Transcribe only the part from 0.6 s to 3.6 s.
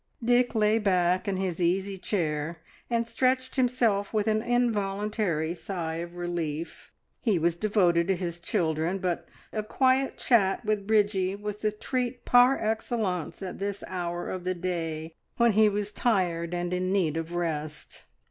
back in his easy chair, and stretched